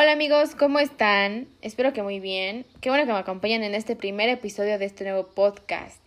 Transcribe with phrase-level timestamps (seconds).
[0.00, 1.48] Hola amigos, ¿cómo están?
[1.60, 2.64] Espero que muy bien.
[2.80, 6.00] Qué bueno que me acompañan en este primer episodio de este nuevo podcast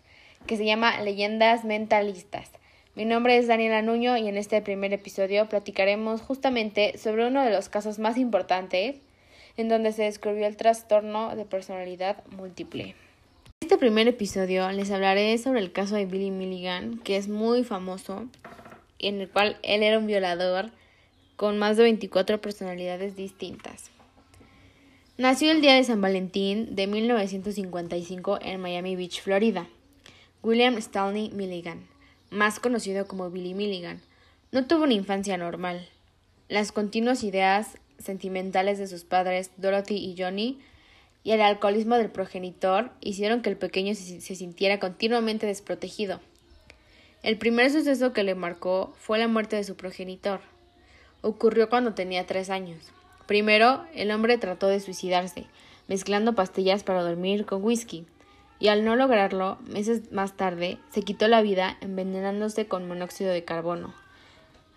[0.47, 2.51] que se llama Leyendas Mentalistas.
[2.95, 7.51] Mi nombre es Daniela Nuño y en este primer episodio platicaremos justamente sobre uno de
[7.51, 8.95] los casos más importantes
[9.57, 12.83] en donde se descubrió el trastorno de personalidad múltiple.
[12.85, 12.95] En
[13.59, 18.29] este primer episodio les hablaré sobre el caso de Billy Milligan, que es muy famoso,
[18.99, 20.71] en el cual él era un violador
[21.41, 23.89] con más de 24 personalidades distintas.
[25.17, 29.67] Nació el día de San Valentín de 1955 en Miami Beach, Florida.
[30.43, 31.87] William Stanley Milligan,
[32.29, 34.01] más conocido como Billy Milligan,
[34.51, 35.89] no tuvo una infancia normal.
[36.47, 40.59] Las continuas ideas sentimentales de sus padres, Dorothy y Johnny,
[41.23, 46.19] y el alcoholismo del progenitor hicieron que el pequeño se, se sintiera continuamente desprotegido.
[47.23, 50.41] El primer suceso que le marcó fue la muerte de su progenitor,
[51.21, 52.91] ocurrió cuando tenía tres años.
[53.25, 55.45] Primero, el hombre trató de suicidarse,
[55.87, 58.05] mezclando pastillas para dormir con whisky,
[58.59, 63.43] y al no lograrlo, meses más tarde, se quitó la vida envenenándose con monóxido de
[63.43, 63.93] carbono.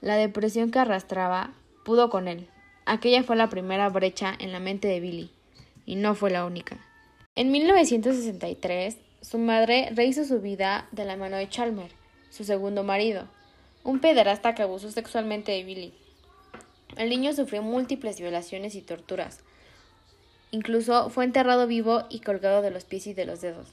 [0.01, 1.51] La depresión que arrastraba
[1.85, 2.49] pudo con él.
[2.87, 5.31] Aquella fue la primera brecha en la mente de Billy,
[5.87, 6.79] y no fue la única.
[7.37, 11.91] En 1963, su madre rehizo su vida de la mano de Chalmer,
[12.31, 13.27] su segundo marido,
[13.83, 15.95] un pederasta que abusó sexualmente de Billy.
[16.97, 19.41] El niño sufrió múltiples violaciones y torturas.
[20.51, 23.73] Incluso fue enterrado vivo y colgado de los pies y de los dedos,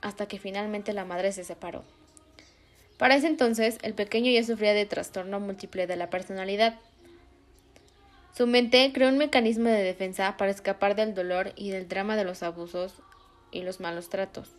[0.00, 1.82] hasta que finalmente la madre se separó.
[2.98, 6.78] Para ese entonces, el pequeño ya sufría de trastorno múltiple de la personalidad.
[8.36, 12.24] Su mente creó un mecanismo de defensa para escapar del dolor y del drama de
[12.24, 12.94] los abusos
[13.50, 14.50] y los malos tratos.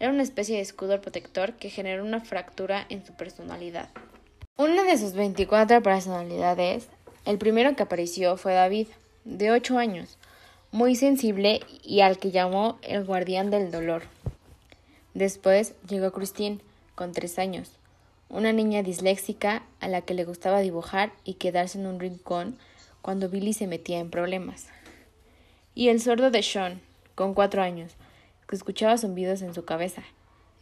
[0.00, 3.90] Era una especie de escudo protector que generó una fractura en su personalidad.
[4.56, 6.88] Una de sus 24 personalidades
[7.28, 8.86] el primero que apareció fue David,
[9.26, 10.16] de ocho años,
[10.72, 14.04] muy sensible y al que llamó el guardián del dolor.
[15.12, 16.60] Después llegó Christine,
[16.94, 17.72] con tres años,
[18.30, 22.56] una niña disléxica a la que le gustaba dibujar y quedarse en un rincón
[23.02, 24.68] cuando Billy se metía en problemas.
[25.74, 26.80] Y el sordo de Sean,
[27.14, 27.92] con cuatro años,
[28.48, 30.02] que escuchaba zumbidos en su cabeza.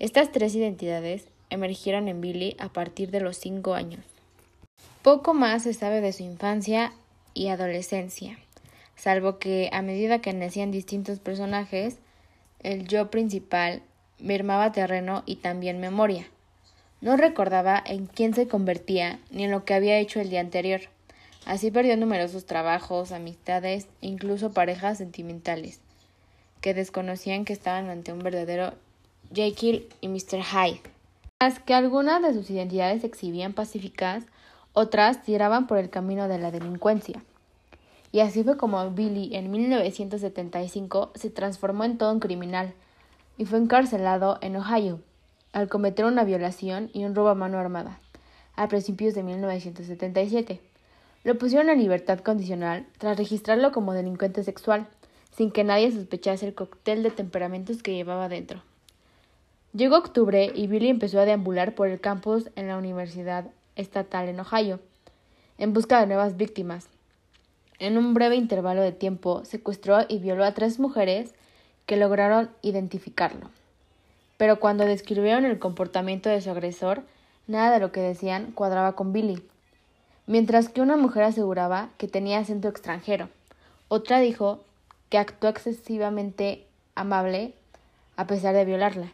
[0.00, 4.15] Estas tres identidades emergieron en Billy a partir de los cinco años.
[5.06, 6.92] Poco más se sabe de su infancia
[7.32, 8.40] y adolescencia,
[8.96, 11.98] salvo que a medida que nacían distintos personajes,
[12.58, 13.82] el yo principal
[14.18, 16.26] mermaba terreno y también memoria.
[17.00, 20.80] No recordaba en quién se convertía ni en lo que había hecho el día anterior.
[21.44, 25.78] Así perdió numerosos trabajos, amistades e incluso parejas sentimentales,
[26.60, 28.74] que desconocían que estaban ante un verdadero
[29.32, 30.42] Jekyll y Mr.
[30.42, 30.80] Hyde.
[31.40, 34.24] Las que algunas de sus identidades se exhibían pacíficas,
[34.78, 37.24] otras tiraban por el camino de la delincuencia.
[38.12, 42.74] Y así fue como Billy en 1975 se transformó en todo un criminal
[43.38, 45.00] y fue encarcelado en Ohio
[45.54, 47.98] al cometer una violación y un robo a mano armada
[48.54, 50.60] a principios de 1977.
[51.24, 54.88] Lo pusieron en libertad condicional tras registrarlo como delincuente sexual,
[55.34, 58.62] sin que nadie sospechase el cóctel de temperamentos que llevaba dentro.
[59.72, 64.40] Llegó octubre y Billy empezó a deambular por el campus en la Universidad estatal en
[64.40, 64.80] Ohio,
[65.58, 66.88] en busca de nuevas víctimas.
[67.78, 71.34] En un breve intervalo de tiempo, secuestró y violó a tres mujeres
[71.86, 73.50] que lograron identificarlo.
[74.38, 77.02] Pero cuando describieron el comportamiento de su agresor,
[77.46, 79.42] nada de lo que decían cuadraba con Billy.
[80.26, 83.28] Mientras que una mujer aseguraba que tenía acento extranjero,
[83.88, 84.60] otra dijo
[85.08, 87.54] que actuó excesivamente amable
[88.16, 89.12] a pesar de violarla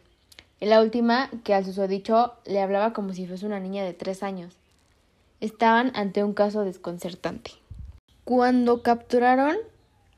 [0.63, 4.23] y la última que al susodicho le hablaba como si fuese una niña de tres
[4.23, 4.55] años.
[5.41, 7.51] Estaban ante un caso desconcertante.
[8.23, 9.57] Cuando capturaron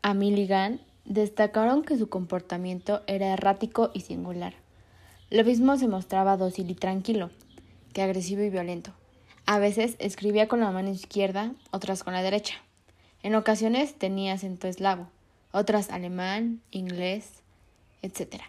[0.04, 4.54] a Milligan, destacaron que su comportamiento era errático y singular.
[5.32, 7.32] Lo mismo se mostraba dócil y tranquilo,
[7.94, 8.92] que agresivo y violento.
[9.48, 12.54] A veces escribía con la mano izquierda, otras con la derecha.
[13.24, 15.08] En ocasiones tenía acento eslavo,
[15.52, 17.42] otras alemán, inglés,
[18.04, 18.44] etc.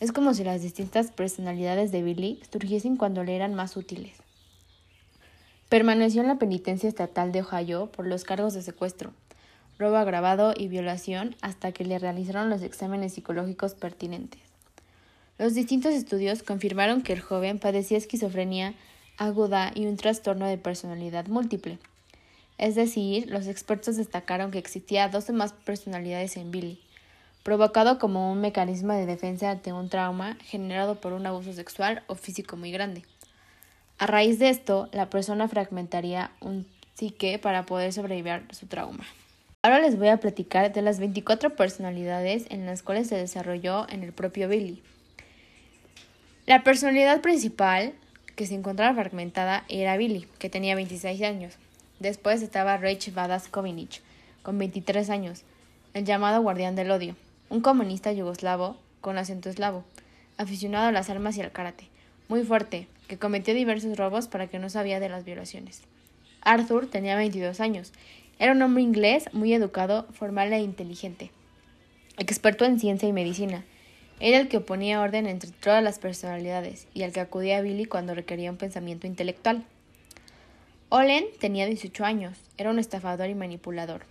[0.00, 4.14] Es como si las distintas personalidades de Billy surgiesen cuando le eran más útiles.
[5.68, 9.12] Permaneció en la penitencia estatal de Ohio por los cargos de secuestro,
[9.78, 14.40] robo agravado y violación hasta que le realizaron los exámenes psicológicos pertinentes.
[15.38, 18.74] Los distintos estudios confirmaron que el joven padecía esquizofrenia
[19.18, 21.78] aguda y un trastorno de personalidad múltiple.
[22.56, 26.80] Es decir, los expertos destacaron que existía dos o más personalidades en Billy,
[27.42, 32.14] provocado como un mecanismo de defensa ante un trauma generado por un abuso sexual o
[32.14, 33.04] físico muy grande.
[33.98, 39.04] A raíz de esto, la persona fragmentaría un psique para poder sobrevivir su trauma.
[39.62, 44.02] Ahora les voy a platicar de las 24 personalidades en las cuales se desarrolló en
[44.02, 44.82] el propio Billy.
[46.46, 47.92] La personalidad principal
[48.36, 51.54] que se encontraba fragmentada era Billy, que tenía 26 años.
[51.98, 54.00] Después estaba Rach Vadas Kovinich,
[54.42, 55.42] con 23 años,
[55.92, 57.16] el llamado guardián del odio,
[57.50, 59.84] un comunista yugoslavo con acento eslavo,
[60.38, 61.88] aficionado a las armas y al karate,
[62.28, 65.82] muy fuerte, que cometió diversos robos para que no sabía de las violaciones.
[66.42, 67.92] Arthur tenía 22 años.
[68.38, 71.32] Era un hombre inglés muy educado, formal e inteligente,
[72.18, 73.64] experto en ciencia y medicina.
[74.20, 77.84] Era el que ponía orden entre todas las personalidades y al que acudía a Billy
[77.84, 79.64] cuando requería un pensamiento intelectual.
[80.88, 84.02] Olen tenía 18 años, era un estafador y manipulador.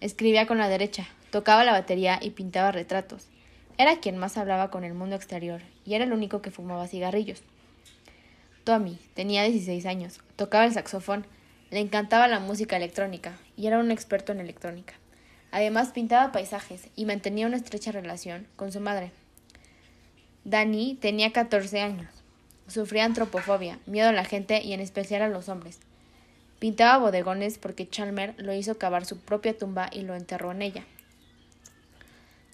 [0.00, 3.26] Escribía con la derecha, tocaba la batería y pintaba retratos.
[3.76, 7.42] Era quien más hablaba con el mundo exterior y era el único que fumaba cigarrillos.
[8.62, 11.26] Tommy tenía 16 años, tocaba el saxofón,
[11.72, 14.94] le encantaba la música electrónica y era un experto en electrónica.
[15.50, 19.10] Además pintaba paisajes y mantenía una estrecha relación con su madre.
[20.44, 22.14] Danny tenía 14 años.
[22.68, 25.80] Sufría antropofobia, miedo a la gente y en especial a los hombres.
[26.60, 30.84] Pintaba bodegones porque Chalmer lo hizo cavar su propia tumba y lo enterró en ella.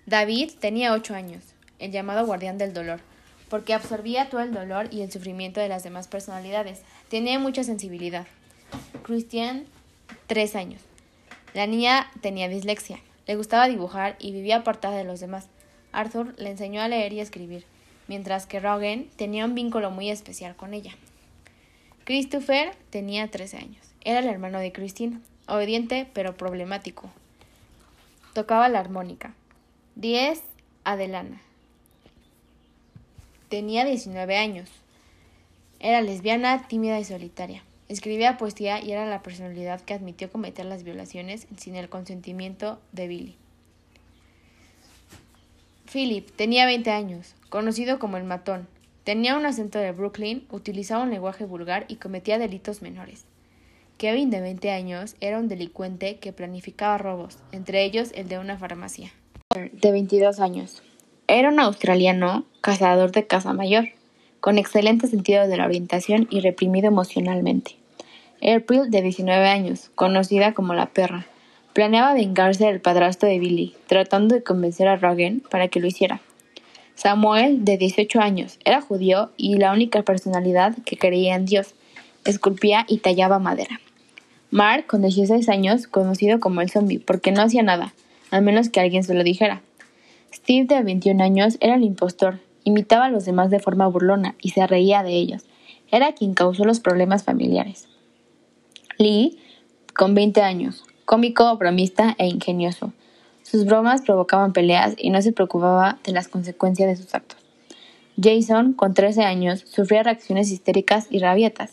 [0.07, 1.45] David tenía ocho años,
[1.79, 3.01] el llamado guardián del dolor,
[3.49, 6.83] porque absorbía todo el dolor y el sufrimiento de las demás personalidades.
[7.09, 8.27] Tenía mucha sensibilidad.
[9.03, 9.67] Christian,
[10.27, 10.83] tres años.
[11.55, 15.49] La niña tenía dislexia, le gustaba dibujar y vivía apartada de los demás.
[15.93, 17.65] Arthur le enseñó a leer y escribir,
[18.07, 20.93] mientras que Rogan tenía un vínculo muy especial con ella.
[22.05, 23.87] Christopher tenía 13 años.
[24.03, 27.11] Era el hermano de Christine, obediente pero problemático.
[28.33, 29.35] Tocaba la armónica.
[30.01, 30.41] 10.
[30.85, 31.43] Adelana.
[33.51, 34.71] Tenía 19 años.
[35.79, 37.63] Era lesbiana, tímida y solitaria.
[37.91, 43.09] Escribía poesía y era la personalidad que admitió cometer las violaciones sin el consentimiento de
[43.09, 43.37] Billy.
[45.93, 48.69] Philip tenía 20 años, conocido como el matón.
[49.05, 53.27] Tenía un acento de Brooklyn, utilizaba un lenguaje vulgar y cometía delitos menores.
[53.99, 58.57] Kevin, de 20 años, era un delincuente que planificaba robos, entre ellos el de una
[58.57, 59.13] farmacia
[59.57, 60.81] de 22 años.
[61.27, 63.89] Era un australiano cazador de caza mayor,
[64.39, 67.77] con excelente sentido de la orientación y reprimido emocionalmente.
[68.37, 71.27] April, de 19 años, conocida como la perra,
[71.73, 76.21] planeaba vengarse del padrastro de Billy, tratando de convencer a Rogan para que lo hiciera.
[76.95, 81.75] Samuel, de 18 años, era judío y la única personalidad que creía en Dios.
[82.25, 83.81] Esculpía y tallaba madera.
[84.53, 87.95] Mark, con 16 años, conocido como el zombie, porque no hacía nada,
[88.31, 89.63] al menos que alguien se lo dijera.
[90.33, 94.51] Steve, de 21 años, era el impostor, imitaba a los demás de forma burlona y
[94.51, 95.45] se reía de ellos.
[95.91, 97.89] Era quien causó los problemas familiares.
[98.99, 99.39] Lee,
[99.95, 102.93] con 20 años, cómico, bromista e ingenioso.
[103.43, 107.39] Sus bromas provocaban peleas y no se preocupaba de las consecuencias de sus actos.
[108.23, 111.73] Jason, con 13 años, sufría reacciones histéricas y rabietas.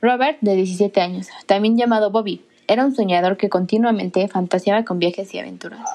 [0.00, 5.32] Robert, de 17 años, también llamado Bobby, era un soñador que continuamente fantaseaba con viajes
[5.34, 5.88] y aventuras.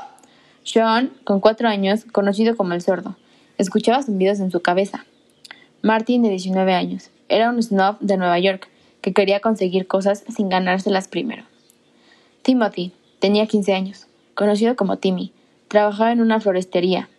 [0.64, 3.16] Sean, con cuatro años, conocido como el sordo,
[3.58, 5.06] escuchaba zumbidos en su cabeza.
[5.82, 8.70] Martin, de 19 años, era un snob de Nueva York
[9.02, 11.44] que quería conseguir cosas sin ganárselas primero.
[12.44, 15.34] Timothy tenía 15 años, conocido como Timmy,
[15.68, 17.10] trabajaba en una florestería,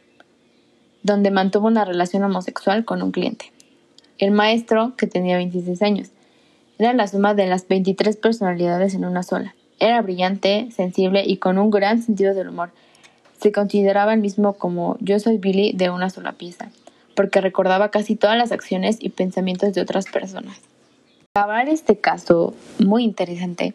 [1.02, 3.52] donde mantuvo una relación homosexual con un cliente.
[4.18, 6.10] El maestro, que tenía 26 años,
[6.82, 9.54] era la suma de las 23 personalidades en una sola.
[9.78, 12.70] Era brillante, sensible y con un gran sentido del humor.
[13.40, 16.70] Se consideraba el mismo como yo soy Billy de una sola pieza,
[17.14, 20.60] porque recordaba casi todas las acciones y pensamientos de otras personas.
[21.32, 23.74] Para acabar este caso muy interesante,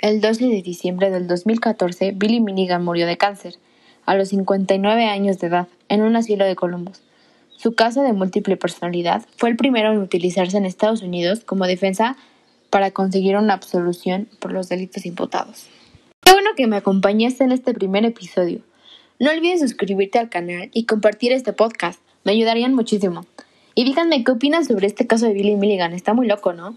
[0.00, 3.54] el 12 de diciembre del 2014 Billy Milligan murió de cáncer,
[4.06, 7.02] a los 59 años de edad, en un asilo de Columbus.
[7.56, 12.16] Su caso de múltiple personalidad fue el primero en utilizarse en Estados Unidos como defensa
[12.70, 15.66] para conseguir una absolución por los delitos imputados.
[16.22, 18.60] Qué bueno que me acompañaste en este primer episodio.
[19.18, 23.26] No olvides suscribirte al canal y compartir este podcast, me ayudarían muchísimo.
[23.74, 26.76] Y díganme qué opinan sobre este caso de Billy Milligan, está muy loco, ¿no?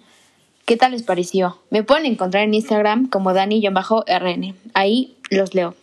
[0.66, 1.60] ¿Qué tal les pareció?
[1.70, 5.76] Me pueden encontrar en Instagram como Dani-RN, ahí los leo.